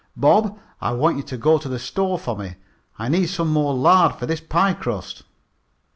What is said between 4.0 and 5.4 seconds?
for this pie crust."